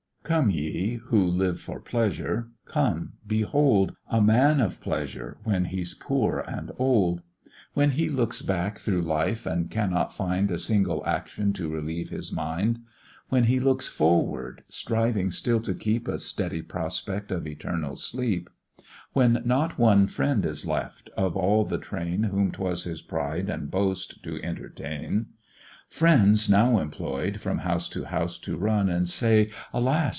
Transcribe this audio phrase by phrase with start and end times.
[0.23, 0.95] Come ye!
[1.07, 7.21] who live for Pleasure, come, behold A man of pleasure when he's poor and old;
[7.73, 12.31] When he looks back through life, and cannot find A single action to relieve his
[12.31, 12.79] mind;
[13.27, 18.49] When he looks forward, striving still to keep A steady prospect of eternal sleep;
[19.13, 23.69] When not one friend is left, of all the train Whom 'twas his pride and
[23.71, 25.25] boast to entertain,
[25.89, 30.09] Friends now employ'd from house to house to run, And say, "Alas!